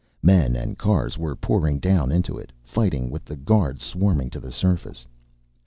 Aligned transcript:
Men 0.23 0.55
and 0.55 0.79
cars 0.79 1.15
were 1.15 1.35
pouring 1.35 1.77
down 1.77 2.11
into 2.11 2.35
it, 2.35 2.51
fighting 2.63 3.11
with 3.11 3.23
the 3.23 3.35
guards 3.35 3.83
swarming 3.83 4.31
to 4.31 4.39
the 4.39 4.51
surface. 4.51 5.05